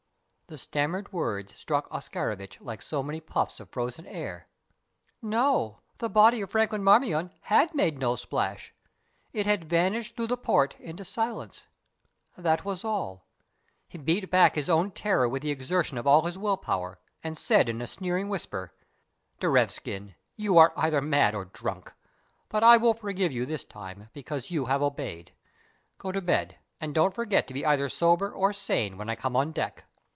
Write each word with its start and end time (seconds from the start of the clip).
The 0.47 0.57
stammered 0.57 1.13
words 1.13 1.55
struck 1.55 1.87
Oscarovitch 1.91 2.59
like 2.59 2.81
so 2.81 3.01
many 3.01 3.21
puffs 3.21 3.61
of 3.61 3.69
frozen 3.69 4.05
air. 4.05 4.49
No, 5.21 5.79
the 5.99 6.09
body 6.09 6.41
of 6.41 6.49
Franklin 6.51 6.83
Marmion 6.83 7.31
had 7.43 7.73
made 7.73 7.97
no 7.97 8.17
splash. 8.17 8.73
It 9.31 9.45
had 9.45 9.63
vanished 9.69 10.17
through 10.17 10.27
the 10.27 10.35
port 10.35 10.77
into 10.77 11.05
silence. 11.05 11.69
That 12.37 12.65
was 12.65 12.83
all. 12.83 13.29
He 13.87 13.97
beat 13.97 14.29
back 14.29 14.55
his 14.55 14.69
own 14.69 14.91
terror 14.91 15.29
with 15.29 15.41
the 15.41 15.51
exertion 15.51 15.97
of 15.97 16.05
all 16.05 16.25
his 16.25 16.37
will 16.37 16.57
power, 16.57 16.99
and 17.23 17.37
said 17.37 17.69
in 17.69 17.79
a 17.81 17.87
sneering 17.87 18.27
whisper: 18.27 18.73
"Derevskin, 19.39 20.15
you 20.35 20.57
are 20.57 20.73
either 20.75 20.99
mad 20.99 21.33
or 21.33 21.45
drunk; 21.45 21.93
but 22.49 22.61
I 22.61 22.75
will 22.75 22.93
forgive 22.93 23.31
you 23.31 23.45
this 23.45 23.63
time 23.63 24.09
because 24.11 24.51
you 24.51 24.65
have 24.65 24.81
obeyed. 24.81 25.31
Go 25.97 26.11
to 26.11 26.19
bed, 26.19 26.57
and 26.81 26.93
don't 26.93 27.15
forget 27.15 27.47
to 27.47 27.53
be 27.53 27.65
either 27.65 27.87
sober 27.87 28.29
or 28.29 28.51
sane 28.51 28.97
when 28.97 29.09
I 29.09 29.15
come 29.15 29.37
on 29.37 29.53
deck." 29.53 29.85